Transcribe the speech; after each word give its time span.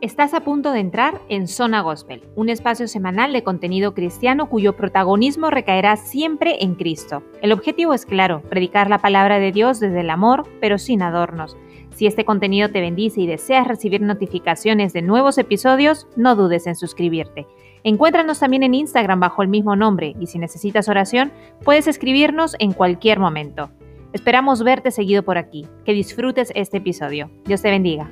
Estás 0.00 0.32
a 0.32 0.40
punto 0.40 0.72
de 0.72 0.80
entrar 0.80 1.20
en 1.28 1.46
Zona 1.46 1.82
Gospel, 1.82 2.22
un 2.34 2.48
espacio 2.48 2.88
semanal 2.88 3.34
de 3.34 3.44
contenido 3.44 3.92
cristiano 3.92 4.48
cuyo 4.48 4.74
protagonismo 4.74 5.50
recaerá 5.50 5.96
siempre 5.96 6.64
en 6.64 6.74
Cristo. 6.74 7.22
El 7.42 7.52
objetivo 7.52 7.92
es 7.92 8.06
claro, 8.06 8.40
predicar 8.48 8.88
la 8.88 9.00
palabra 9.00 9.38
de 9.38 9.52
Dios 9.52 9.78
desde 9.78 10.00
el 10.00 10.08
amor, 10.08 10.48
pero 10.58 10.78
sin 10.78 11.02
adornos. 11.02 11.58
Si 11.90 12.06
este 12.06 12.24
contenido 12.24 12.70
te 12.70 12.80
bendice 12.80 13.20
y 13.20 13.26
deseas 13.26 13.68
recibir 13.68 14.00
notificaciones 14.00 14.94
de 14.94 15.02
nuevos 15.02 15.36
episodios, 15.36 16.08
no 16.16 16.34
dudes 16.34 16.66
en 16.66 16.76
suscribirte. 16.76 17.46
Encuéntranos 17.84 18.40
también 18.40 18.62
en 18.62 18.72
Instagram 18.72 19.20
bajo 19.20 19.42
el 19.42 19.48
mismo 19.48 19.76
nombre 19.76 20.14
y 20.18 20.28
si 20.28 20.38
necesitas 20.38 20.88
oración, 20.88 21.30
puedes 21.62 21.86
escribirnos 21.86 22.56
en 22.58 22.72
cualquier 22.72 23.18
momento. 23.18 23.70
Esperamos 24.14 24.62
verte 24.62 24.92
seguido 24.92 25.22
por 25.24 25.36
aquí. 25.36 25.66
Que 25.84 25.92
disfrutes 25.92 26.52
este 26.54 26.78
episodio. 26.78 27.30
Dios 27.44 27.60
te 27.60 27.70
bendiga. 27.70 28.10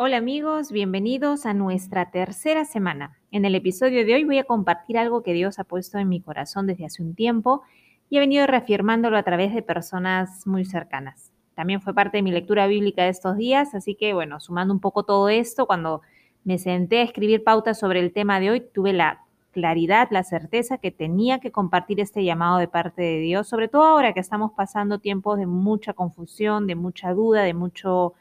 Hola 0.00 0.18
amigos, 0.18 0.70
bienvenidos 0.70 1.44
a 1.44 1.54
nuestra 1.54 2.12
tercera 2.12 2.64
semana. 2.64 3.18
En 3.32 3.44
el 3.44 3.56
episodio 3.56 4.06
de 4.06 4.14
hoy 4.14 4.22
voy 4.22 4.38
a 4.38 4.44
compartir 4.44 4.96
algo 4.96 5.24
que 5.24 5.32
Dios 5.32 5.58
ha 5.58 5.64
puesto 5.64 5.98
en 5.98 6.08
mi 6.08 6.20
corazón 6.20 6.68
desde 6.68 6.86
hace 6.86 7.02
un 7.02 7.16
tiempo 7.16 7.62
y 8.08 8.16
he 8.16 8.20
venido 8.20 8.46
reafirmándolo 8.46 9.16
a 9.16 9.24
través 9.24 9.52
de 9.52 9.60
personas 9.60 10.46
muy 10.46 10.64
cercanas. 10.64 11.32
También 11.56 11.80
fue 11.80 11.94
parte 11.94 12.18
de 12.18 12.22
mi 12.22 12.30
lectura 12.30 12.68
bíblica 12.68 13.02
de 13.02 13.08
estos 13.08 13.36
días, 13.36 13.74
así 13.74 13.96
que 13.96 14.14
bueno, 14.14 14.38
sumando 14.38 14.72
un 14.72 14.78
poco 14.78 15.02
todo 15.02 15.28
esto, 15.28 15.66
cuando 15.66 16.02
me 16.44 16.58
senté 16.58 17.00
a 17.00 17.02
escribir 17.02 17.42
pautas 17.42 17.76
sobre 17.76 17.98
el 17.98 18.12
tema 18.12 18.38
de 18.38 18.50
hoy, 18.50 18.60
tuve 18.72 18.92
la 18.92 19.24
claridad, 19.50 20.06
la 20.12 20.22
certeza 20.22 20.78
que 20.78 20.92
tenía 20.92 21.40
que 21.40 21.50
compartir 21.50 21.98
este 21.98 22.22
llamado 22.22 22.58
de 22.58 22.68
parte 22.68 23.02
de 23.02 23.18
Dios, 23.18 23.48
sobre 23.48 23.66
todo 23.66 23.82
ahora 23.82 24.12
que 24.12 24.20
estamos 24.20 24.52
pasando 24.52 25.00
tiempos 25.00 25.38
de 25.38 25.46
mucha 25.46 25.92
confusión, 25.92 26.68
de 26.68 26.76
mucha 26.76 27.12
duda, 27.14 27.42
de 27.42 27.54
mucho 27.54 28.14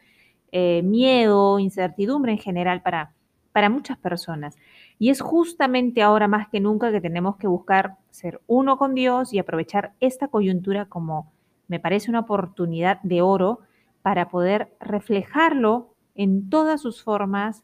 eh, 0.51 0.81
miedo, 0.83 1.59
incertidumbre 1.59 2.31
en 2.31 2.37
general 2.37 2.81
para, 2.81 3.13
para 3.51 3.69
muchas 3.69 3.97
personas. 3.97 4.55
Y 4.99 5.09
es 5.09 5.21
justamente 5.21 6.01
ahora 6.01 6.27
más 6.27 6.47
que 6.49 6.59
nunca 6.59 6.91
que 6.91 7.01
tenemos 7.01 7.37
que 7.37 7.47
buscar 7.47 7.97
ser 8.09 8.41
uno 8.47 8.77
con 8.77 8.95
Dios 8.95 9.33
y 9.33 9.39
aprovechar 9.39 9.93
esta 9.99 10.27
coyuntura 10.27 10.85
como 10.85 11.31
me 11.67 11.79
parece 11.79 12.09
una 12.09 12.21
oportunidad 12.21 13.01
de 13.01 13.21
oro 13.21 13.59
para 14.01 14.29
poder 14.29 14.73
reflejarlo 14.79 15.93
en 16.15 16.49
todas 16.49 16.81
sus 16.81 17.03
formas, 17.03 17.63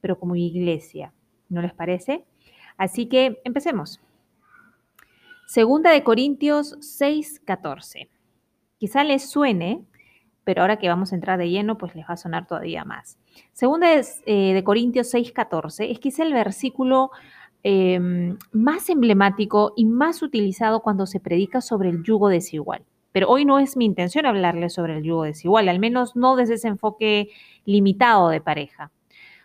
pero 0.00 0.18
como 0.18 0.36
iglesia. 0.36 1.12
¿No 1.48 1.60
les 1.60 1.74
parece? 1.74 2.24
Así 2.76 3.06
que 3.06 3.40
empecemos. 3.44 4.00
Segunda 5.46 5.90
de 5.90 6.02
Corintios 6.02 6.78
6:14. 6.80 8.08
Quizá 8.78 9.04
les 9.04 9.28
suene 9.28 9.84
pero 10.44 10.62
ahora 10.62 10.78
que 10.78 10.88
vamos 10.88 11.12
a 11.12 11.14
entrar 11.14 11.38
de 11.38 11.50
lleno, 11.50 11.78
pues 11.78 11.94
les 11.94 12.04
va 12.04 12.14
a 12.14 12.16
sonar 12.16 12.46
todavía 12.46 12.84
más. 12.84 13.18
Segunda 13.52 13.88
eh, 13.92 14.54
de 14.54 14.64
Corintios 14.64 15.12
6:14 15.12 15.90
es 15.90 15.98
quizá 15.98 16.22
el 16.24 16.32
versículo 16.32 17.10
em, 17.62 18.36
más 18.52 18.90
emblemático 18.90 19.72
y 19.76 19.84
más 19.84 20.22
utilizado 20.22 20.80
cuando 20.80 21.06
se 21.06 21.20
predica 21.20 21.60
sobre 21.60 21.90
el 21.90 22.02
yugo 22.02 22.28
desigual. 22.28 22.84
Pero 23.12 23.28
hoy 23.28 23.44
no 23.44 23.58
es 23.58 23.76
mi 23.76 23.84
intención 23.84 24.26
hablarles 24.26 24.72
sobre 24.72 24.96
el 24.96 25.04
yugo 25.04 25.24
desigual, 25.24 25.68
al 25.68 25.78
menos 25.78 26.16
no 26.16 26.34
desde 26.34 26.54
ese 26.54 26.68
enfoque 26.68 27.28
limitado 27.64 28.30
de 28.30 28.40
pareja. 28.40 28.90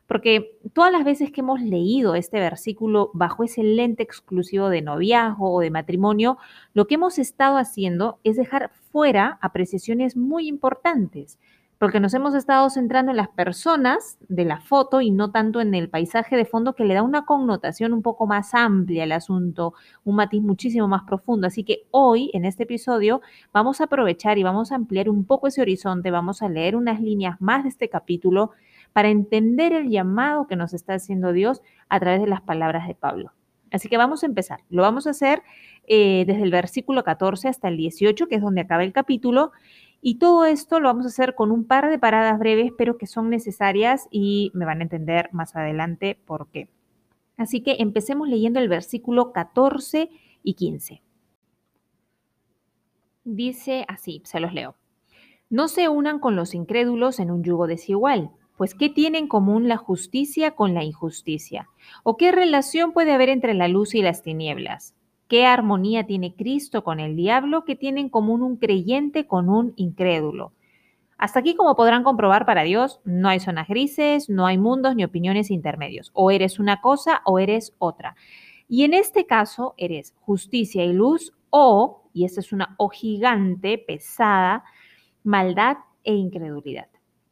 Porque 0.08 0.58
todas 0.74 0.92
las 0.92 1.04
veces 1.04 1.32
que 1.32 1.42
hemos 1.42 1.62
leído 1.62 2.16
este 2.16 2.40
versículo 2.40 3.12
bajo 3.14 3.44
ese 3.44 3.62
lente 3.62 4.04
exclusivo 4.04 4.70
de 4.70 4.82
noviazgo 4.82 5.52
o 5.52 5.60
de 5.60 5.70
matrimonio, 5.70 6.38
lo 6.74 6.88
que 6.88 6.96
hemos 6.96 7.20
estado 7.20 7.58
haciendo 7.58 8.20
es 8.24 8.38
dejar 8.38 8.72
fuera 8.92 9.38
apreciaciones 9.42 10.16
muy 10.16 10.48
importantes, 10.48 11.38
porque 11.78 12.00
nos 12.00 12.14
hemos 12.14 12.34
estado 12.34 12.70
centrando 12.70 13.12
en 13.12 13.18
las 13.18 13.28
personas 13.28 14.18
de 14.30 14.46
la 14.46 14.62
foto 14.62 15.02
y 15.02 15.12
no 15.12 15.30
tanto 15.32 15.62
en 15.62 15.76
el 15.76 15.90
paisaje 15.90 16.36
de 16.36 16.46
fondo 16.46 16.74
que 16.74 16.86
le 16.86 16.96
da 16.96 17.04
una 17.04 17.26
connotación 17.26 17.94
un 17.94 18.02
poco 18.02 18.26
más 18.26 18.56
amplia 18.56 19.04
al 19.04 19.12
asunto, 19.12 19.74
un 20.04 20.16
matiz 20.16 20.42
muchísimo 20.42 20.88
más 20.88 21.04
profundo. 21.04 21.48
Así 21.48 21.64
que 21.64 21.86
hoy, 21.92 22.32
en 22.34 22.46
este 22.46 22.64
episodio, 22.64 23.22
vamos 23.54 23.80
a 23.80 23.84
aprovechar 23.84 24.38
y 24.38 24.44
vamos 24.44 24.72
a 24.72 24.76
ampliar 24.76 25.10
un 25.10 25.26
poco 25.26 25.48
ese 25.48 25.62
horizonte, 25.62 26.10
vamos 26.10 26.42
a 26.42 26.50
leer 26.50 26.76
unas 26.76 27.00
líneas 27.00 27.40
más 27.42 27.64
de 27.64 27.70
este 27.70 27.90
capítulo 27.90 28.52
para 28.98 29.10
entender 29.10 29.74
el 29.74 29.92
llamado 29.92 30.48
que 30.48 30.56
nos 30.56 30.74
está 30.74 30.96
haciendo 30.96 31.32
Dios 31.32 31.62
a 31.88 32.00
través 32.00 32.20
de 32.20 32.26
las 32.26 32.42
palabras 32.42 32.88
de 32.88 32.96
Pablo. 32.96 33.32
Así 33.72 33.90
que 33.90 33.98
vamos 33.98 34.24
a 34.24 34.26
empezar. 34.26 34.62
Lo 34.72 34.82
vamos 34.82 35.06
a 35.06 35.12
hacer 35.12 35.44
eh, 35.88 36.24
desde 36.26 36.42
el 36.42 36.50
versículo 36.50 37.04
14 37.04 37.48
hasta 37.48 37.68
el 37.68 37.78
18, 37.78 38.26
que 38.28 38.34
es 38.34 38.42
donde 38.42 38.62
acaba 38.62 38.84
el 38.84 38.94
capítulo. 38.94 39.52
Y 40.02 40.18
todo 40.18 40.46
esto 40.46 40.80
lo 40.80 40.88
vamos 40.88 41.06
a 41.06 41.10
hacer 41.10 41.36
con 41.36 41.52
un 41.52 41.66
par 41.66 41.92
de 41.92 42.00
paradas 42.00 42.40
breves, 42.40 42.72
pero 42.76 42.98
que 42.98 43.06
son 43.06 43.30
necesarias 43.30 44.08
y 44.10 44.50
me 44.56 44.66
van 44.66 44.80
a 44.80 44.86
entender 44.86 45.30
más 45.32 45.56
adelante 45.56 46.18
por 46.26 46.48
qué. 46.48 46.68
Así 47.38 47.62
que 47.62 47.76
empecemos 47.78 48.28
leyendo 48.28 48.60
el 48.60 48.68
versículo 48.68 49.32
14 49.32 50.10
y 50.42 50.56
15. 50.56 51.04
Dice 53.26 53.86
así, 53.88 54.24
se 54.26 54.40
los 54.40 54.56
leo. 54.56 54.76
No 55.52 55.68
se 55.68 55.88
unan 55.88 56.18
con 56.18 56.36
los 56.36 56.56
incrédulos 56.56 57.20
en 57.20 57.30
un 57.30 57.44
yugo 57.44 57.68
desigual. 57.68 58.32
Pues, 58.58 58.74
¿qué 58.74 58.90
tiene 58.90 59.20
en 59.20 59.28
común 59.28 59.68
la 59.68 59.78
justicia 59.78 60.52
con 60.56 60.74
la 60.74 60.84
injusticia? 60.84 61.70
¿O 62.04 62.18
qué 62.18 62.32
relación 62.32 62.92
puede 62.92 63.14
haber 63.14 63.30
entre 63.30 63.54
la 63.54 63.68
luz 63.68 63.94
y 63.94 64.02
las 64.02 64.24
tinieblas? 64.24 64.96
¿Qué 65.28 65.46
armonía 65.46 66.08
tiene 66.08 66.34
Cristo 66.34 66.84
con 66.84 67.00
el 67.00 67.16
diablo? 67.16 67.66
¿Qué 67.66 67.76
tiene 67.76 68.02
en 68.02 68.10
común 68.10 68.42
un 68.42 68.58
creyente 68.58 69.28
con 69.28 69.50
un 69.50 69.74
incrédulo? 69.76 70.54
Hasta 71.20 71.40
aquí, 71.40 71.56
como 71.56 71.76
podrán 71.76 72.04
comprobar, 72.04 72.48
para 72.48 72.64
Dios 72.64 73.00
no 73.06 73.30
hay 73.30 73.40
zonas 73.40 73.68
grises, 73.68 74.28
no 74.28 74.48
hay 74.48 74.58
mundos 74.58 74.96
ni 74.96 75.04
opiniones 75.04 75.52
intermedios. 75.52 76.10
O 76.14 76.32
eres 76.32 76.58
una 76.58 76.82
cosa 76.82 77.22
o 77.26 77.38
eres 77.38 77.76
otra. 77.78 78.16
Y 78.68 78.86
en 78.86 78.96
este 78.96 79.28
caso, 79.28 79.76
eres 79.78 80.16
justicia 80.22 80.84
y 80.84 80.94
luz 80.94 81.34
o, 81.52 82.10
y 82.12 82.26
esta 82.26 82.40
es 82.40 82.52
una 82.52 82.74
O 82.78 82.90
gigante, 82.90 83.78
pesada, 83.78 84.64
maldad 85.24 85.78
e 86.04 86.16
incredulidad. 86.16 86.88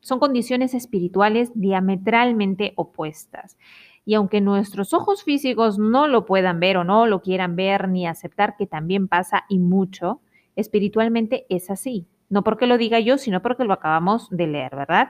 Son 0.05 0.19
condiciones 0.19 0.75
espirituales 0.75 1.49
diametralmente 1.55 2.73
opuestas. 2.75 3.57
Y 4.05 4.13
aunque 4.13 4.39
nuestros 4.39 4.93
ojos 4.93 5.23
físicos 5.23 5.79
no 5.79 6.07
lo 6.07 6.27
puedan 6.27 6.59
ver 6.59 6.77
o 6.77 6.83
no 6.83 7.07
lo 7.07 7.23
quieran 7.23 7.55
ver 7.55 7.89
ni 7.89 8.05
aceptar 8.05 8.55
que 8.55 8.67
también 8.67 9.07
pasa 9.07 9.45
y 9.49 9.57
mucho, 9.57 10.21
espiritualmente 10.55 11.47
es 11.49 11.71
así. 11.71 12.05
No 12.29 12.43
porque 12.43 12.67
lo 12.67 12.77
diga 12.77 12.99
yo, 12.99 13.17
sino 13.17 13.41
porque 13.41 13.63
lo 13.63 13.73
acabamos 13.73 14.29
de 14.29 14.45
leer, 14.45 14.75
¿verdad? 14.75 15.07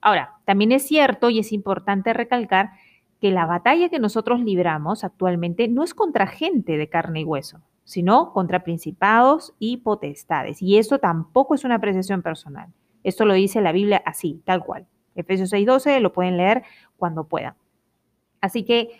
Ahora, 0.00 0.32
también 0.44 0.72
es 0.72 0.84
cierto 0.84 1.30
y 1.30 1.38
es 1.38 1.52
importante 1.52 2.12
recalcar 2.12 2.72
que 3.20 3.30
la 3.30 3.46
batalla 3.46 3.88
que 3.88 4.00
nosotros 4.00 4.40
libramos 4.40 5.04
actualmente 5.04 5.68
no 5.68 5.84
es 5.84 5.94
contra 5.94 6.26
gente 6.26 6.76
de 6.76 6.88
carne 6.88 7.20
y 7.20 7.24
hueso, 7.24 7.60
sino 7.84 8.32
contra 8.32 8.64
principados 8.64 9.54
y 9.60 9.76
potestades. 9.76 10.60
Y 10.60 10.76
eso 10.78 10.98
tampoco 10.98 11.54
es 11.54 11.62
una 11.62 11.76
apreciación 11.76 12.20
personal. 12.20 12.72
Esto 13.04 13.24
lo 13.24 13.34
dice 13.34 13.60
la 13.60 13.72
Biblia 13.72 14.02
así, 14.04 14.42
tal 14.44 14.64
cual. 14.64 14.86
Efesios 15.14 15.52
6:12 15.52 16.00
lo 16.00 16.12
pueden 16.12 16.36
leer 16.36 16.64
cuando 16.96 17.28
puedan. 17.28 17.54
Así 18.40 18.64
que 18.64 18.90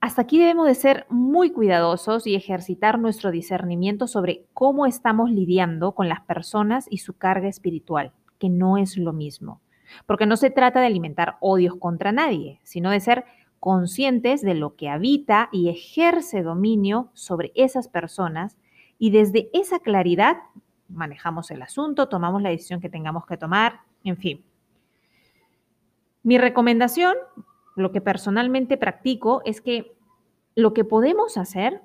hasta 0.00 0.22
aquí 0.22 0.38
debemos 0.38 0.66
de 0.66 0.74
ser 0.74 1.06
muy 1.08 1.50
cuidadosos 1.50 2.26
y 2.26 2.34
ejercitar 2.34 2.98
nuestro 2.98 3.30
discernimiento 3.30 4.06
sobre 4.06 4.44
cómo 4.52 4.84
estamos 4.84 5.30
lidiando 5.30 5.92
con 5.92 6.08
las 6.08 6.20
personas 6.20 6.86
y 6.90 6.98
su 6.98 7.16
carga 7.16 7.48
espiritual, 7.48 8.12
que 8.38 8.50
no 8.50 8.76
es 8.76 8.98
lo 8.98 9.14
mismo. 9.14 9.62
Porque 10.06 10.26
no 10.26 10.36
se 10.36 10.50
trata 10.50 10.80
de 10.80 10.86
alimentar 10.86 11.36
odios 11.40 11.76
contra 11.76 12.12
nadie, 12.12 12.60
sino 12.64 12.90
de 12.90 13.00
ser 13.00 13.24
conscientes 13.60 14.42
de 14.42 14.54
lo 14.54 14.76
que 14.76 14.90
habita 14.90 15.48
y 15.50 15.70
ejerce 15.70 16.42
dominio 16.42 17.08
sobre 17.14 17.52
esas 17.54 17.88
personas 17.88 18.58
y 18.98 19.10
desde 19.10 19.48
esa 19.54 19.78
claridad 19.78 20.36
manejamos 20.88 21.50
el 21.50 21.62
asunto, 21.62 22.08
tomamos 22.08 22.42
la 22.42 22.50
decisión 22.50 22.80
que 22.80 22.88
tengamos 22.88 23.26
que 23.26 23.36
tomar, 23.36 23.80
en 24.04 24.16
fin. 24.16 24.44
Mi 26.22 26.38
recomendación, 26.38 27.14
lo 27.76 27.92
que 27.92 28.00
personalmente 28.00 28.76
practico, 28.76 29.42
es 29.44 29.60
que 29.60 29.96
lo 30.54 30.72
que 30.72 30.84
podemos 30.84 31.36
hacer 31.36 31.82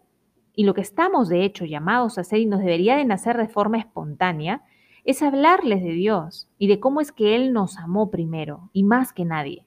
y 0.54 0.64
lo 0.64 0.74
que 0.74 0.82
estamos 0.82 1.30
de 1.30 1.44
hecho 1.44 1.66
llamados 1.66 2.18
a 2.18 2.22
hacer 2.22 2.40
y 2.40 2.46
nos 2.46 2.60
debería 2.60 2.98
de 2.98 3.06
nacer 3.06 3.38
de 3.38 3.48
forma 3.48 3.78
espontánea, 3.78 4.64
es 5.04 5.22
hablarles 5.22 5.82
de 5.82 5.92
Dios 5.92 6.50
y 6.58 6.68
de 6.68 6.80
cómo 6.80 7.02
es 7.02 7.12
que 7.12 7.36
Él 7.36 7.54
nos 7.54 7.78
amó 7.78 8.12
primero 8.12 8.70
y 8.74 8.84
más 8.84 9.14
que 9.14 9.26
nadie, 9.26 9.66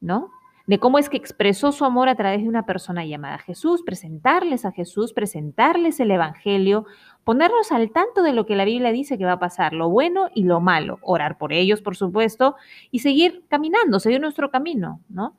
¿no? 0.00 0.30
De 0.66 0.78
cómo 0.78 0.98
es 0.98 1.08
que 1.08 1.16
expresó 1.16 1.72
su 1.72 1.84
amor 1.84 2.08
a 2.08 2.14
través 2.14 2.42
de 2.42 2.48
una 2.48 2.66
persona 2.66 3.04
llamada 3.04 3.38
Jesús, 3.38 3.82
presentarles 3.82 4.64
a 4.64 4.72
Jesús, 4.72 5.12
presentarles 5.12 6.00
el 6.00 6.10
Evangelio, 6.10 6.86
ponernos 7.24 7.72
al 7.72 7.90
tanto 7.90 8.22
de 8.22 8.32
lo 8.32 8.46
que 8.46 8.56
la 8.56 8.64
Biblia 8.64 8.92
dice 8.92 9.18
que 9.18 9.24
va 9.24 9.32
a 9.32 9.38
pasar, 9.38 9.72
lo 9.72 9.88
bueno 9.88 10.28
y 10.34 10.44
lo 10.44 10.60
malo, 10.60 10.98
orar 11.02 11.38
por 11.38 11.52
ellos, 11.52 11.82
por 11.82 11.96
supuesto, 11.96 12.56
y 12.90 13.00
seguir 13.00 13.44
caminando, 13.48 14.00
seguir 14.00 14.20
nuestro 14.20 14.50
camino, 14.50 15.00
¿no? 15.08 15.34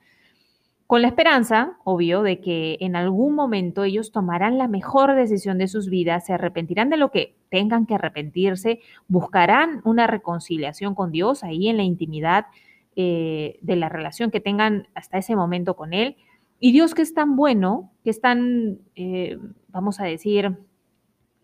con 0.94 1.02
la 1.02 1.08
esperanza, 1.08 1.78
obvio, 1.84 2.22
de 2.22 2.40
que 2.40 2.78
en 2.80 2.96
algún 2.96 3.34
momento 3.34 3.84
ellos 3.84 4.12
tomarán 4.12 4.60
la 4.60 4.68
mejor 4.68 5.16
decisión 5.16 5.58
de 5.58 5.68
sus 5.68 5.90
vidas, 5.90 6.28
se 6.28 6.34
arrepentirán 6.34 6.92
de 6.92 6.98
lo 6.98 7.10
que 7.10 7.36
tengan 7.50 7.88
que 7.88 7.96
arrepentirse, 7.96 8.80
buscarán 9.08 9.82
una 9.86 10.06
reconciliación 10.06 10.94
con 10.94 11.12
Dios 11.12 11.44
ahí 11.44 11.68
en 11.68 11.78
la 11.78 11.84
intimidad 11.84 12.46
eh, 12.96 13.58
de 13.62 13.76
la 13.76 13.90
relación 13.90 14.32
que 14.32 14.40
tengan 14.40 14.88
hasta 14.96 15.18
ese 15.18 15.36
momento 15.36 15.76
con 15.76 15.94
Él. 15.94 16.18
Y 16.60 16.72
Dios 16.72 16.96
que 16.96 17.02
es 17.02 17.14
tan 17.14 17.36
bueno, 17.36 17.92
que 18.04 18.10
es 18.10 18.22
tan, 18.22 18.80
eh, 18.96 19.38
vamos 19.68 20.00
a 20.00 20.06
decir, 20.06 20.58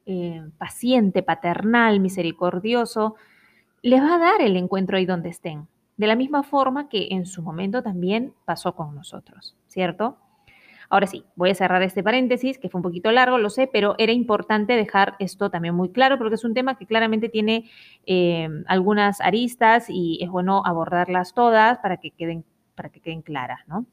eh, 0.06 0.42
paciente, 0.58 1.24
paternal, 1.24 2.00
misericordioso, 2.00 3.16
les 3.82 4.02
va 4.02 4.16
a 4.16 4.20
dar 4.20 4.42
el 4.42 4.58
encuentro 4.58 4.98
ahí 4.98 5.06
donde 5.06 5.30
estén 5.30 5.68
de 6.00 6.08
la 6.08 6.16
misma 6.16 6.44
forma 6.44 6.88
que 6.88 7.10
en 7.12 7.26
su 7.26 7.42
momento 7.42 7.84
también 7.84 8.34
pasó 8.46 8.74
con 8.74 8.96
nosotros, 8.96 9.58
¿cierto? 9.68 10.16
Ahora 10.90 11.06
sí, 11.06 11.24
voy 11.36 11.52
a 11.52 11.56
cerrar 11.56 11.84
este 11.84 12.02
paréntesis, 12.02 12.58
que 12.58 12.68
fue 12.68 12.80
un 12.80 12.84
poquito 12.84 13.12
largo, 13.12 13.38
lo 13.38 13.52
sé, 13.52 13.70
pero 13.72 13.94
era 14.00 14.12
importante 14.12 14.74
dejar 14.74 15.16
esto 15.20 15.52
también 15.52 15.76
muy 15.76 15.92
claro 15.92 16.18
porque 16.18 16.36
es 16.36 16.44
un 16.44 16.56
tema 16.56 16.78
que 16.80 16.88
claramente 16.88 17.30
tiene 17.30 17.70
eh, 18.08 18.50
algunas 18.66 19.22
aristas 19.22 19.86
y 19.88 20.18
es 20.22 20.30
bueno 20.30 20.64
abordarlas 20.66 21.36
todas 21.36 21.78
para 21.78 21.98
que 21.98 22.10
queden, 22.10 22.44
para 22.74 22.90
que 22.90 23.02
queden 23.02 23.22
claras, 23.22 23.60
¿no? 23.68 23.86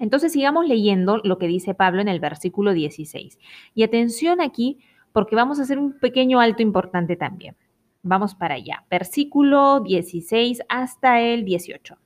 Entonces 0.00 0.32
sigamos 0.32 0.66
leyendo 0.66 1.18
lo 1.22 1.38
que 1.38 1.46
dice 1.46 1.74
Pablo 1.74 2.00
en 2.00 2.08
el 2.08 2.20
versículo 2.20 2.72
16. 2.72 3.38
Y 3.74 3.82
atención 3.84 4.40
aquí 4.40 4.78
porque 5.12 5.36
vamos 5.36 5.58
a 5.58 5.62
hacer 5.62 5.78
un 5.78 5.98
pequeño 5.98 6.40
alto 6.40 6.62
importante 6.62 7.16
también. 7.16 7.56
Vamos 8.02 8.34
para 8.34 8.54
allá. 8.54 8.84
Versículo 8.90 9.80
16 9.80 10.62
hasta 10.68 11.20
el 11.20 11.44
18. 11.44 11.96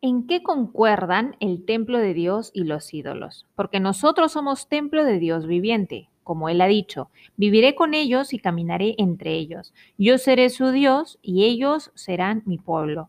¿En 0.00 0.26
qué 0.26 0.42
concuerdan 0.42 1.36
el 1.40 1.64
templo 1.64 1.98
de 1.98 2.14
Dios 2.14 2.50
y 2.54 2.64
los 2.64 2.94
ídolos? 2.94 3.46
Porque 3.56 3.80
nosotros 3.80 4.32
somos 4.32 4.68
templo 4.68 5.04
de 5.04 5.18
Dios 5.18 5.46
viviente, 5.46 6.08
como 6.22 6.48
Él 6.48 6.60
ha 6.60 6.66
dicho, 6.66 7.10
viviré 7.36 7.74
con 7.74 7.94
ellos 7.94 8.32
y 8.32 8.38
caminaré 8.38 8.94
entre 8.98 9.34
ellos. 9.34 9.74
Yo 9.96 10.18
seré 10.18 10.50
su 10.50 10.70
Dios 10.70 11.18
y 11.20 11.44
ellos 11.44 11.90
serán 11.94 12.42
mi 12.46 12.58
pueblo. 12.58 13.08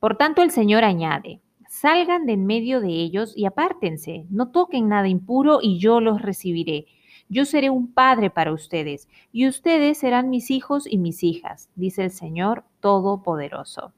Por 0.00 0.16
tanto 0.16 0.42
el 0.42 0.50
Señor 0.50 0.82
añade, 0.82 1.40
salgan 1.68 2.26
de 2.26 2.32
en 2.32 2.46
medio 2.46 2.80
de 2.80 2.88
ellos 2.88 3.32
y 3.36 3.46
apártense, 3.46 4.26
no 4.28 4.48
toquen 4.48 4.88
nada 4.88 5.08
impuro 5.08 5.60
y 5.62 5.78
yo 5.78 6.00
los 6.00 6.20
recibiré 6.20 6.86
yo 7.28 7.44
seré 7.44 7.70
un 7.70 7.92
padre 7.92 8.30
para 8.30 8.52
ustedes, 8.52 9.08
y 9.32 9.48
ustedes 9.48 9.98
serán 9.98 10.30
mis 10.30 10.50
hijos 10.50 10.86
y 10.86 10.98
mis 10.98 11.22
hijas, 11.22 11.70
dice 11.74 12.04
el 12.04 12.10
Señor 12.10 12.64
Todopoderoso. 12.80 13.92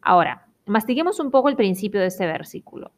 Ahora, 0.00 0.47
mastiguemos 0.68 1.20
un 1.20 1.30
poco 1.30 1.48
el 1.48 1.56
principio 1.56 2.00
de 2.00 2.06
este 2.06 2.26
versículo. 2.26 2.92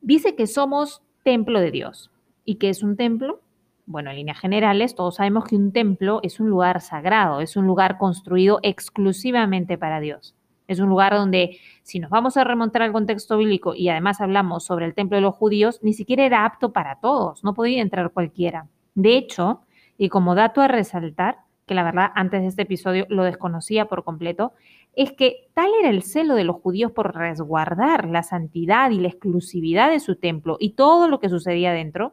Dice 0.00 0.34
que 0.34 0.46
somos 0.46 1.02
templo 1.22 1.60
de 1.60 1.70
Dios. 1.70 2.10
¿Y 2.44 2.56
qué 2.56 2.68
es 2.68 2.82
un 2.82 2.96
templo? 2.96 3.40
Bueno, 3.86 4.10
en 4.10 4.16
líneas 4.16 4.38
generales, 4.38 4.94
todos 4.94 5.16
sabemos 5.16 5.44
que 5.44 5.56
un 5.56 5.72
templo 5.72 6.20
es 6.22 6.40
un 6.40 6.48
lugar 6.48 6.80
sagrado, 6.80 7.40
es 7.40 7.56
un 7.56 7.66
lugar 7.66 7.98
construido 7.98 8.60
exclusivamente 8.62 9.76
para 9.78 10.00
Dios. 10.00 10.34
Es 10.68 10.78
un 10.80 10.88
lugar 10.88 11.14
donde, 11.14 11.58
si 11.82 11.98
nos 11.98 12.10
vamos 12.10 12.36
a 12.36 12.44
remontar 12.44 12.82
al 12.82 12.92
contexto 12.92 13.36
bíblico 13.36 13.74
y 13.74 13.88
además 13.88 14.20
hablamos 14.20 14.64
sobre 14.64 14.86
el 14.86 14.94
templo 14.94 15.16
de 15.16 15.22
los 15.22 15.34
judíos, 15.34 15.80
ni 15.82 15.92
siquiera 15.92 16.24
era 16.24 16.44
apto 16.44 16.72
para 16.72 17.00
todos, 17.00 17.44
no 17.44 17.54
podía 17.54 17.82
entrar 17.82 18.12
cualquiera. 18.12 18.68
De 18.94 19.16
hecho, 19.16 19.62
y 19.98 20.08
como 20.08 20.34
dato 20.34 20.60
a 20.60 20.68
resaltar, 20.68 21.38
que 21.66 21.74
la 21.74 21.82
verdad 21.82 22.10
antes 22.14 22.42
de 22.42 22.48
este 22.48 22.62
episodio 22.62 23.06
lo 23.08 23.24
desconocía 23.24 23.86
por 23.86 24.04
completo, 24.04 24.52
es 24.94 25.12
que 25.12 25.48
tal 25.54 25.70
era 25.80 25.90
el 25.90 26.02
celo 26.02 26.34
de 26.34 26.44
los 26.44 26.56
judíos 26.56 26.92
por 26.92 27.14
resguardar 27.14 28.08
la 28.08 28.22
santidad 28.22 28.90
y 28.90 28.98
la 28.98 29.08
exclusividad 29.08 29.90
de 29.90 30.00
su 30.00 30.16
templo 30.16 30.56
y 30.60 30.74
todo 30.74 31.08
lo 31.08 31.20
que 31.20 31.28
sucedía 31.28 31.72
dentro, 31.72 32.12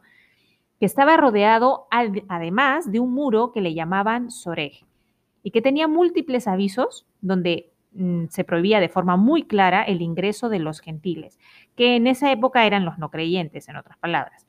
que 0.80 0.86
estaba 0.86 1.18
rodeado 1.18 1.88
además 2.30 2.90
de 2.90 3.00
un 3.00 3.13
muro 3.13 3.51
que 3.51 3.62
le 3.62 3.74
llamaban 3.74 4.31
Sorej 4.31 4.86
y 5.44 5.52
que 5.52 5.62
tenía 5.62 5.88
múltiples 5.88 6.48
avisos 6.48 7.06
donde 7.19 7.72
Mm, 7.92 8.28
se 8.30 8.44
prohibía 8.44 8.80
de 8.80 8.90
forma 8.90 9.18
muy 9.18 9.44
clara 9.44 9.81
el 9.84 10.02
ingreso 10.02 10.50
de 10.50 10.60
los 10.60 10.80
gentiles, 10.80 11.40
que 11.75 11.95
en 11.95 12.06
esa 12.06 12.31
época 12.31 12.66
eran 12.66 12.86
los 12.86 13.00
no 13.00 13.10
creyentes, 13.10 13.68
en 13.68 13.78
otras 13.78 13.98
palabras. 13.98 14.45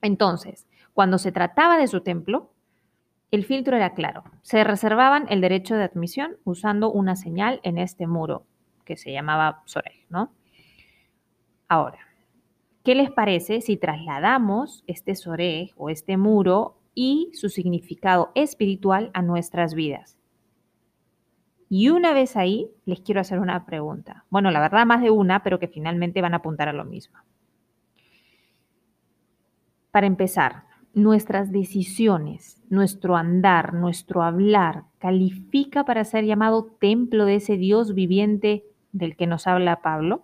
Entonces, 0.00 0.66
cuando 0.94 1.18
se 1.18 1.32
trataba 1.32 1.76
de 1.76 1.86
su 1.86 2.00
templo, 2.00 2.52
el 3.30 3.44
filtro 3.44 3.76
era 3.76 3.94
claro. 3.94 4.24
Se 4.42 4.62
reservaban 4.64 5.26
el 5.28 5.40
derecho 5.40 5.74
de 5.74 5.84
admisión 5.84 6.36
usando 6.44 6.90
una 6.90 7.16
señal 7.16 7.60
en 7.62 7.78
este 7.78 8.06
muro, 8.06 8.46
que 8.84 8.96
se 8.96 9.12
llamaba 9.12 9.62
Sorel, 9.64 9.98
¿no? 10.08 10.32
Ahora, 11.68 11.98
¿qué 12.84 12.94
les 12.94 13.10
parece 13.10 13.60
si 13.60 13.76
trasladamos 13.76 14.84
este 14.86 15.16
Soreg 15.16 15.72
o 15.76 15.90
este 15.90 16.16
muro 16.16 16.78
y 16.94 17.30
su 17.34 17.48
significado 17.48 18.30
espiritual 18.34 19.10
a 19.14 19.22
nuestras 19.22 19.74
vidas? 19.74 20.16
Y 21.68 21.88
una 21.88 22.12
vez 22.12 22.36
ahí, 22.36 22.70
les 22.84 23.00
quiero 23.00 23.20
hacer 23.20 23.40
una 23.40 23.66
pregunta. 23.66 24.24
Bueno, 24.30 24.52
la 24.52 24.60
verdad 24.60 24.86
más 24.86 25.02
de 25.02 25.10
una, 25.10 25.42
pero 25.42 25.58
que 25.58 25.66
finalmente 25.66 26.22
van 26.22 26.34
a 26.34 26.38
apuntar 26.38 26.68
a 26.68 26.72
lo 26.72 26.84
mismo. 26.84 27.18
Para 29.90 30.06
empezar, 30.06 30.62
nuestras 30.96 31.52
decisiones, 31.52 32.62
nuestro 32.70 33.16
andar, 33.16 33.74
nuestro 33.74 34.22
hablar, 34.22 34.84
califica 34.98 35.84
para 35.84 36.04
ser 36.04 36.24
llamado 36.24 36.70
templo 36.80 37.26
de 37.26 37.34
ese 37.34 37.58
Dios 37.58 37.92
viviente 37.92 38.64
del 38.92 39.14
que 39.14 39.26
nos 39.26 39.46
habla 39.46 39.82
Pablo. 39.82 40.22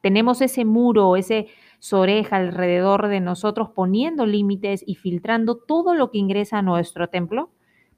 Tenemos 0.00 0.40
ese 0.40 0.64
muro, 0.64 1.16
ese 1.16 1.48
soreja 1.80 2.36
alrededor 2.36 3.08
de 3.08 3.18
nosotros 3.18 3.70
poniendo 3.74 4.24
límites 4.24 4.84
y 4.86 4.94
filtrando 4.94 5.56
todo 5.56 5.94
lo 5.94 6.12
que 6.12 6.18
ingresa 6.18 6.58
a 6.58 6.62
nuestro 6.62 7.08
templo 7.08 7.50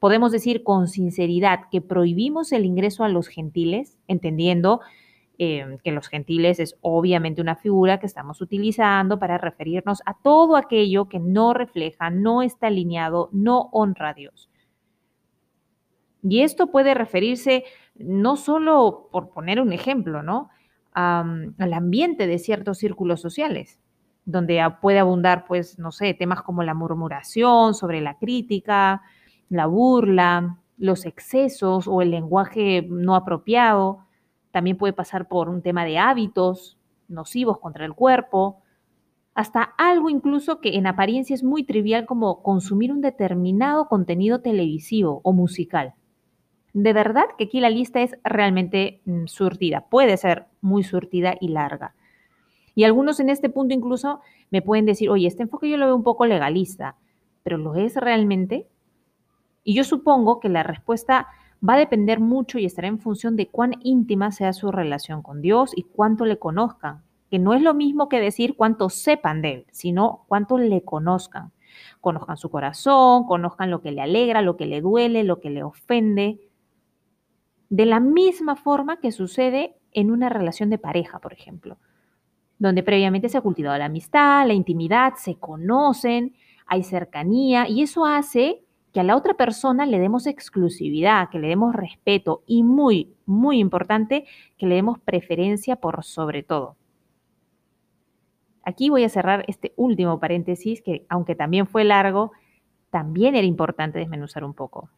podemos 0.05 0.33
decir 0.33 0.65
con 0.65 0.87
sinceridad 0.87 1.61
que 1.71 1.81
prohibimos 1.81 2.53
el 2.53 2.67
ingreso 2.67 3.05
a 3.05 3.09
los 3.09 3.27
gentiles, 3.27 3.97
entendiendo 4.07 4.81
eh, 5.39 5.79
que 5.83 5.93
los 5.93 6.09
gentiles 6.09 6.61
es 6.61 6.77
obviamente 6.81 7.41
una 7.41 7.57
figura 7.57 7.99
que 7.99 8.07
estamos 8.07 8.41
utilizando 8.41 9.19
para 9.19 9.39
referirnos 9.39 10.03
a 10.07 10.15
todo 10.15 10.57
aquello 10.57 11.09
que 11.09 11.19
no 11.19 11.55
refleja, 11.55 12.11
no 12.11 12.43
está 12.43 12.69
alineado, 12.69 13.31
no 13.33 13.69
honra 13.73 14.11
a 14.11 14.15
Dios. 14.15 14.51
Y 16.23 16.41
esto 16.41 16.69
puede 16.69 16.95
referirse 16.95 17.65
no 17.97 18.37
solo, 18.37 19.09
por 19.13 19.31
poner 19.31 19.61
un 19.61 19.73
ejemplo, 19.73 20.23
¿no? 20.23 20.51
al 20.95 21.73
ambiente 21.73 22.29
de 22.29 22.39
ciertos 22.39 22.79
círculos 22.79 23.21
sociales, 23.21 23.81
donde 24.25 24.65
puede 24.81 25.01
abundar, 25.01 25.45
pues, 25.45 25.77
no 25.77 25.91
sé, 25.91 26.15
temas 26.15 26.43
como 26.43 26.63
la 26.63 26.73
murmuración, 26.73 27.75
sobre 27.75 28.01
la 28.01 28.17
crítica, 28.17 29.03
la 29.49 29.67
burla, 29.67 30.59
los 30.79 31.05
excesos 31.05 31.89
o 31.89 32.01
el 32.01 32.11
lenguaje 32.11 32.87
no 32.89 33.17
apropiado. 33.17 34.07
También 34.55 34.77
puede 34.77 34.93
pasar 34.93 35.27
por 35.27 35.49
un 35.49 35.63
tema 35.63 35.85
de 35.85 35.99
hábitos 35.99 36.79
nocivos 37.09 37.59
contra 37.59 37.85
el 37.87 37.93
cuerpo, 37.93 38.63
hasta 39.35 39.63
algo 39.63 40.11
incluso 40.11 40.61
que 40.61 40.77
en 40.77 40.87
apariencia 40.87 41.35
es 41.35 41.43
muy 41.43 41.65
trivial 41.65 42.07
como 42.07 42.41
consumir 42.41 42.93
un 42.93 43.01
determinado 43.01 43.89
contenido 43.89 44.43
televisivo 44.43 45.21
o 45.25 45.33
musical. 45.33 45.95
De 46.73 46.93
verdad 46.93 47.25
que 47.37 47.47
aquí 47.47 47.59
la 47.59 47.69
lista 47.69 48.01
es 48.01 48.17
realmente 48.23 49.01
mm, 49.07 49.27
surtida, 49.27 49.87
puede 49.91 50.17
ser 50.17 50.47
muy 50.61 50.85
surtida 50.85 51.35
y 51.41 51.49
larga. 51.49 51.97
Y 52.77 52.85
algunos 52.85 53.19
en 53.19 53.31
este 53.31 53.49
punto 53.51 53.75
incluso 53.75 54.21
me 54.53 54.63
pueden 54.63 54.85
decir, 54.85 55.11
oye, 55.11 55.27
este 55.27 55.43
enfoque 55.43 55.69
yo 55.69 55.79
lo 55.79 55.87
veo 55.87 55.97
un 55.97 56.05
poco 56.05 56.27
legalista, 56.27 56.95
pero 57.43 57.59
¿lo 57.59 57.75
es 57.75 57.97
realmente? 57.97 58.69
Y 59.65 59.75
yo 59.75 59.83
supongo 59.83 60.39
que 60.39 60.49
la 60.49 60.63
respuesta 60.63 61.27
va 61.67 61.75
a 61.75 61.79
depender 61.79 62.21
mucho 62.21 62.59
y 62.59 62.67
estará 62.67 62.89
en 62.89 62.99
función 62.99 63.37
de 63.37 63.49
cuán 63.49 63.75
íntima 63.83 64.33
sea 64.33 64.53
su 64.53 64.71
relación 64.71 65.23
con 65.23 65.41
Dios 65.41 65.73
y 65.75 65.85
cuánto 65.85 66.27
le 66.27 66.39
conozcan, 66.39 67.03
que 67.31 67.39
no 67.39 67.55
es 67.55 67.63
lo 67.63 67.75
mismo 67.75 68.09
que 68.09 68.21
decir 68.21 68.55
cuánto 68.57 68.91
sepan 68.91 69.41
de 69.41 69.53
Él, 69.53 69.67
sino 69.71 70.25
cuánto 70.29 70.59
le 70.59 70.83
conozcan. 70.83 71.53
Conozcan 72.01 72.37
su 72.37 72.51
corazón, 72.51 73.25
conozcan 73.25 73.71
lo 73.71 73.81
que 73.81 73.93
le 73.93 74.03
alegra, 74.03 74.43
lo 74.43 74.57
que 74.57 74.67
le 74.67 74.81
duele, 74.81 75.25
lo 75.25 75.41
que 75.41 75.51
le 75.51 75.63
ofende. 75.63 76.39
De 77.71 77.87
la 77.87 77.99
misma 77.99 78.57
forma 78.57 79.01
que 79.01 79.11
sucede 79.11 79.77
en 79.93 80.11
una 80.11 80.29
relación 80.29 80.71
de 80.71 80.79
pareja, 80.79 81.19
por 81.19 81.33
ejemplo, 81.33 81.79
donde 82.59 82.83
previamente 82.83 83.29
se 83.29 83.39
ha 83.39 83.41
cultivado 83.41 83.79
la 83.79 83.87
amistad, 83.87 84.47
la 84.47 84.55
intimidad, 84.55 85.15
se 85.17 85.37
conocen, 85.37 86.35
hay 86.67 86.83
cercanía 86.83 87.69
y 87.69 87.83
eso 87.83 88.05
hace 88.05 88.64
que 88.95 89.01
a 89.01 89.03
la 89.03 89.17
otra 89.17 89.35
persona 89.35 89.87
le 89.87 89.99
demos 89.99 90.29
exclusividad, 90.29 91.29
que 91.29 91.41
le 91.41 91.49
demos 91.49 91.75
respeto 91.75 92.45
y 92.47 92.63
muy, 92.63 93.13
muy 93.27 93.59
importante, 93.59 94.25
que 94.57 94.67
le 94.67 94.77
demos 94.77 95.01
preferencia 95.01 95.75
por 95.75 96.05
sobre 96.05 96.45
todo. 96.45 96.77
Aquí 98.63 98.91
voy 98.91 99.03
a 99.03 99.09
cerrar 99.09 99.45
este 99.49 99.73
último 99.75 100.21
paréntesis 100.21 100.81
que, 100.81 101.05
aunque 101.09 101.35
también 101.35 101.67
fue 101.67 101.83
largo, 101.83 102.31
también 102.91 103.35
era 103.35 103.49
importante 103.49 103.99
desmenuzar 103.99 104.45
un 104.45 104.55
poco. 104.55 104.89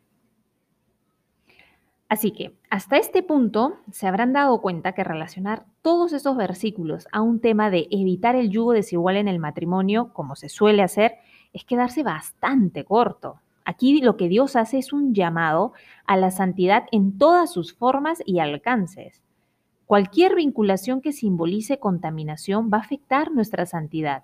Así 2.10 2.32
que 2.32 2.54
hasta 2.68 2.98
este 2.98 3.22
punto 3.22 3.78
se 3.90 4.06
habrán 4.06 4.34
dado 4.34 4.60
cuenta 4.60 4.92
que 4.92 5.04
relacionar 5.04 5.64
todos 5.80 6.12
estos 6.12 6.36
versículos 6.36 7.08
a 7.12 7.22
un 7.22 7.40
tema 7.40 7.70
de 7.70 7.88
evitar 7.90 8.36
el 8.36 8.50
yugo 8.50 8.72
desigual 8.72 9.16
en 9.16 9.26
el 9.26 9.38
matrimonio, 9.38 10.12
como 10.12 10.36
se 10.36 10.50
suele 10.50 10.82
hacer, 10.82 11.14
es 11.54 11.64
quedarse 11.64 12.02
bastante 12.02 12.84
corto. 12.84 13.40
Aquí 13.66 14.00
lo 14.00 14.16
que 14.16 14.28
Dios 14.28 14.54
hace 14.54 14.78
es 14.78 14.92
un 14.92 15.12
llamado 15.12 15.72
a 16.06 16.16
la 16.16 16.30
santidad 16.30 16.84
en 16.92 17.18
todas 17.18 17.52
sus 17.52 17.74
formas 17.74 18.22
y 18.24 18.38
alcances. 18.38 19.24
Cualquier 19.86 20.36
vinculación 20.36 21.00
que 21.00 21.12
simbolice 21.12 21.80
contaminación 21.80 22.70
va 22.72 22.78
a 22.78 22.82
afectar 22.82 23.32
nuestra 23.32 23.66
santidad 23.66 24.22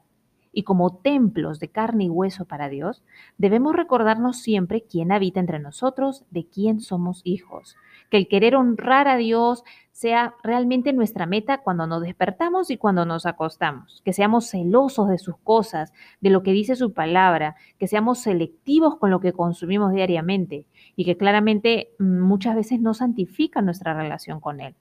y 0.52 0.64
como 0.64 0.96
templos 0.98 1.58
de 1.58 1.68
carne 1.68 2.04
y 2.04 2.10
hueso 2.10 2.44
para 2.44 2.68
Dios, 2.68 3.02
debemos 3.38 3.74
recordarnos 3.74 4.40
siempre 4.40 4.84
quién 4.88 5.10
habita 5.10 5.40
entre 5.40 5.58
nosotros, 5.58 6.24
de 6.30 6.46
quién 6.46 6.80
somos 6.80 7.22
hijos. 7.24 7.76
Que 8.10 8.18
el 8.18 8.28
querer 8.28 8.56
honrar 8.56 9.08
a 9.08 9.16
Dios 9.16 9.64
sea 9.90 10.34
realmente 10.42 10.92
nuestra 10.92 11.26
meta 11.26 11.58
cuando 11.58 11.86
nos 11.86 12.02
despertamos 12.02 12.70
y 12.70 12.76
cuando 12.76 13.06
nos 13.06 13.24
acostamos. 13.24 14.02
Que 14.04 14.12
seamos 14.12 14.50
celosos 14.50 15.08
de 15.08 15.18
sus 15.18 15.36
cosas, 15.38 15.92
de 16.20 16.30
lo 16.30 16.42
que 16.42 16.52
dice 16.52 16.76
su 16.76 16.92
palabra, 16.92 17.56
que 17.78 17.88
seamos 17.88 18.18
selectivos 18.18 18.96
con 18.96 19.10
lo 19.10 19.20
que 19.20 19.32
consumimos 19.32 19.92
diariamente 19.92 20.66
y 20.96 21.04
que 21.04 21.16
claramente 21.16 21.94
mm, 21.98 22.20
muchas 22.20 22.54
veces 22.54 22.80
no 22.80 22.92
santifica 22.92 23.62
nuestra 23.62 23.94
relación 23.94 24.40
con 24.40 24.60
Él 24.60 24.74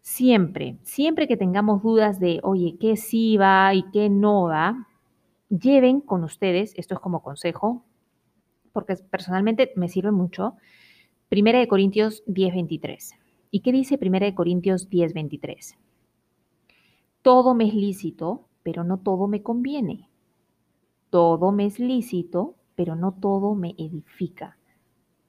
siempre, 0.00 0.78
siempre 0.82 1.28
que 1.28 1.36
tengamos 1.36 1.82
dudas 1.82 2.20
de, 2.20 2.40
oye, 2.42 2.76
qué 2.78 2.96
sí 2.96 3.36
va 3.36 3.74
y 3.74 3.84
qué 3.92 4.08
no 4.10 4.44
va, 4.44 4.88
lleven 5.48 6.00
con 6.00 6.24
ustedes, 6.24 6.72
esto 6.76 6.94
es 6.94 7.00
como 7.00 7.22
consejo, 7.22 7.84
porque 8.72 8.96
personalmente 8.96 9.72
me 9.76 9.88
sirve 9.88 10.12
mucho, 10.12 10.54
Primera 11.28 11.60
de 11.60 11.68
Corintios 11.68 12.24
10:23. 12.26 13.14
¿Y 13.52 13.60
qué 13.60 13.70
dice 13.70 13.98
Primera 13.98 14.26
de 14.26 14.34
Corintios 14.34 14.90
10:23? 14.90 15.76
Todo 17.22 17.54
me 17.54 17.68
es 17.68 17.74
lícito, 17.74 18.48
pero 18.62 18.82
no 18.82 18.98
todo 18.98 19.28
me 19.28 19.42
conviene. 19.42 20.08
Todo 21.08 21.52
me 21.52 21.66
es 21.66 21.78
lícito, 21.78 22.56
pero 22.74 22.96
no 22.96 23.12
todo 23.12 23.54
me 23.54 23.74
edifica. 23.78 24.56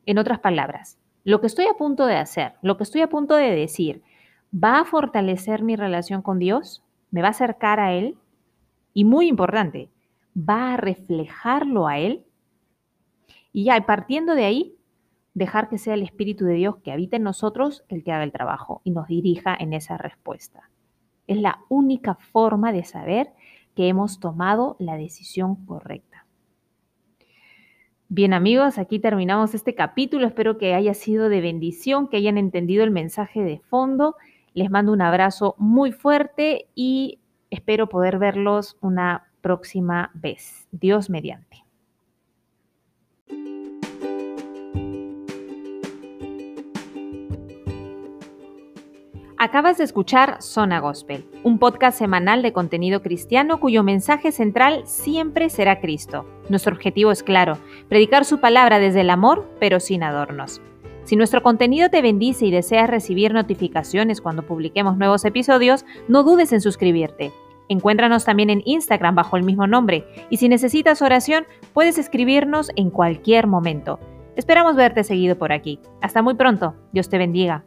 En 0.05 0.17
otras 0.17 0.39
palabras, 0.39 0.99
lo 1.23 1.39
que 1.39 1.47
estoy 1.47 1.65
a 1.65 1.75
punto 1.75 2.05
de 2.05 2.15
hacer, 2.15 2.53
lo 2.63 2.77
que 2.77 2.83
estoy 2.83 3.01
a 3.01 3.09
punto 3.09 3.35
de 3.35 3.51
decir, 3.55 4.01
va 4.51 4.79
a 4.79 4.85
fortalecer 4.85 5.63
mi 5.63 5.75
relación 5.75 6.21
con 6.21 6.39
Dios, 6.39 6.83
me 7.09 7.21
va 7.21 7.29
a 7.29 7.31
acercar 7.31 7.79
a 7.79 7.93
Él 7.93 8.17
y 8.93 9.05
muy 9.05 9.27
importante, 9.27 9.89
va 10.37 10.73
a 10.73 10.77
reflejarlo 10.77 11.87
a 11.87 11.99
Él. 11.99 12.25
Y 13.53 13.65
ya, 13.65 13.85
partiendo 13.85 14.35
de 14.35 14.45
ahí, 14.45 14.75
dejar 15.33 15.69
que 15.69 15.77
sea 15.77 15.93
el 15.93 16.03
Espíritu 16.03 16.45
de 16.45 16.55
Dios 16.55 16.77
que 16.83 16.91
habita 16.91 17.17
en 17.17 17.23
nosotros 17.23 17.83
el 17.87 18.03
que 18.03 18.11
haga 18.11 18.23
el 18.23 18.31
trabajo 18.31 18.81
y 18.83 18.91
nos 18.91 19.07
dirija 19.07 19.55
en 19.57 19.73
esa 19.73 19.97
respuesta. 19.97 20.69
Es 21.27 21.37
la 21.37 21.59
única 21.69 22.15
forma 22.15 22.73
de 22.73 22.83
saber 22.83 23.31
que 23.75 23.87
hemos 23.87 24.19
tomado 24.19 24.75
la 24.79 24.97
decisión 24.97 25.65
correcta. 25.65 26.25
Bien 28.09 28.33
amigos, 28.33 28.77
aquí 28.77 28.99
terminamos 28.99 29.53
este 29.53 29.73
capítulo. 29.73 30.27
Espero 30.27 30.57
que 30.57 30.73
haya 30.73 30.93
sido 30.93 31.29
de 31.29 31.39
bendición, 31.39 32.09
que 32.09 32.17
hayan 32.17 32.37
entendido 32.37 32.83
el 32.83 32.91
mensaje 32.91 33.41
de 33.41 33.59
fondo 33.59 34.17
les 34.53 34.69
mando 34.69 34.91
un 34.91 35.01
abrazo 35.01 35.55
muy 35.57 35.91
fuerte 35.91 36.67
y 36.75 37.19
espero 37.49 37.87
poder 37.87 38.17
verlos 38.17 38.77
una 38.81 39.27
próxima 39.41 40.11
vez. 40.13 40.67
Dios 40.71 41.09
mediante. 41.09 41.65
Acabas 49.43 49.79
de 49.79 49.85
escuchar 49.85 50.39
Zona 50.39 50.79
Gospel, 50.79 51.25
un 51.43 51.57
podcast 51.57 51.97
semanal 51.97 52.43
de 52.43 52.53
contenido 52.53 53.01
cristiano 53.01 53.59
cuyo 53.59 53.81
mensaje 53.81 54.31
central 54.31 54.83
siempre 54.85 55.49
será 55.49 55.81
Cristo. 55.81 56.27
Nuestro 56.49 56.75
objetivo 56.75 57.11
es 57.11 57.23
claro, 57.23 57.57
predicar 57.89 58.23
su 58.23 58.39
palabra 58.39 58.77
desde 58.77 59.01
el 59.01 59.09
amor, 59.09 59.49
pero 59.59 59.79
sin 59.79 60.03
adornos. 60.03 60.61
Si 61.03 61.15
nuestro 61.15 61.41
contenido 61.41 61.89
te 61.89 62.01
bendice 62.01 62.45
y 62.45 62.51
deseas 62.51 62.89
recibir 62.89 63.33
notificaciones 63.33 64.21
cuando 64.21 64.43
publiquemos 64.43 64.97
nuevos 64.97 65.25
episodios, 65.25 65.85
no 66.07 66.23
dudes 66.23 66.53
en 66.53 66.61
suscribirte. 66.61 67.31
Encuéntranos 67.69 68.25
también 68.25 68.49
en 68.49 68.61
Instagram 68.65 69.15
bajo 69.15 69.37
el 69.37 69.43
mismo 69.43 69.65
nombre 69.65 70.05
y 70.29 70.37
si 70.37 70.49
necesitas 70.49 71.01
oración 71.01 71.45
puedes 71.73 71.97
escribirnos 71.97 72.71
en 72.75 72.89
cualquier 72.89 73.47
momento. 73.47 73.99
Esperamos 74.35 74.75
verte 74.75 75.03
seguido 75.03 75.37
por 75.37 75.51
aquí. 75.51 75.79
Hasta 76.01 76.21
muy 76.21 76.35
pronto. 76.35 76.75
Dios 76.91 77.09
te 77.09 77.17
bendiga. 77.17 77.63